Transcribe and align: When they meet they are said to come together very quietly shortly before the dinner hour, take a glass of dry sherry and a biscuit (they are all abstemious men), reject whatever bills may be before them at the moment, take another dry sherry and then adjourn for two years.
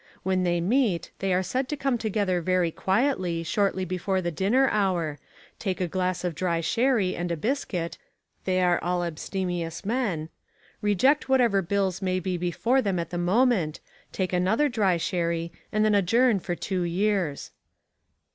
When 0.23 0.41
they 0.41 0.59
meet 0.61 1.11
they 1.19 1.31
are 1.31 1.43
said 1.43 1.69
to 1.69 1.77
come 1.77 1.99
together 1.99 2.41
very 2.41 2.71
quietly 2.71 3.43
shortly 3.43 3.85
before 3.85 4.19
the 4.19 4.31
dinner 4.31 4.67
hour, 4.71 5.19
take 5.59 5.79
a 5.79 5.87
glass 5.87 6.23
of 6.23 6.33
dry 6.33 6.59
sherry 6.59 7.15
and 7.15 7.31
a 7.31 7.37
biscuit 7.37 7.99
(they 8.45 8.61
are 8.63 8.83
all 8.83 9.03
abstemious 9.03 9.85
men), 9.85 10.29
reject 10.81 11.29
whatever 11.29 11.61
bills 11.61 12.01
may 12.01 12.19
be 12.19 12.35
before 12.35 12.81
them 12.81 12.97
at 12.97 13.11
the 13.11 13.19
moment, 13.19 13.79
take 14.11 14.33
another 14.33 14.69
dry 14.69 14.97
sherry 14.97 15.51
and 15.71 15.85
then 15.85 15.93
adjourn 15.93 16.39
for 16.39 16.55
two 16.55 16.81
years. 16.81 17.51